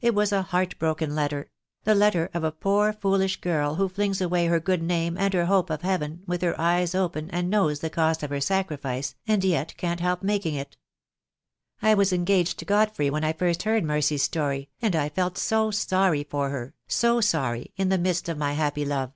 It 0.00 0.14
was 0.14 0.32
a 0.32 0.40
heart 0.40 0.78
broken 0.78 1.14
letter— 1.14 1.50
the 1.84 1.94
letter 1.94 2.30
of 2.32 2.44
a 2.44 2.50
poor 2.50 2.94
foolish 2.94 3.42
girl 3.42 3.74
who 3.74 3.90
flings 3.90 4.22
away 4.22 4.46
her 4.46 4.58
good 4.58 4.82
name 4.82 5.18
and 5.18 5.34
her 5.34 5.44
hope 5.44 5.68
of 5.68 5.82
Heaven, 5.82 6.22
with 6.26 6.40
her 6.40 6.58
eyes 6.58 6.94
open, 6.94 7.28
and 7.28 7.50
knows 7.50 7.80
the 7.80 7.90
cost 7.90 8.22
of 8.22 8.30
her 8.30 8.40
sacrifice, 8.40 9.16
and 9.28 9.44
yet 9.44 9.76
can't 9.76 10.00
help 10.00 10.22
making 10.22 10.54
it. 10.54 10.78
I 11.82 11.92
was 11.92 12.10
engaged 12.10 12.58
to 12.60 12.64
Godfrey 12.64 13.10
when 13.10 13.22
I 13.22 13.34
first 13.34 13.64
heard 13.64 13.84
Mercy's 13.84 14.22
story, 14.22 14.70
and 14.80 14.96
I 14.96 15.10
felt 15.10 15.36
so 15.36 15.70
sorry 15.70 16.24
for 16.24 16.48
her, 16.48 16.72
so 16.88 17.20
sorry, 17.20 17.74
in 17.76 17.90
the 17.90 17.98
midst 17.98 18.30
of 18.30 18.38
my 18.38 18.54
happy 18.54 18.86
love. 18.86 19.12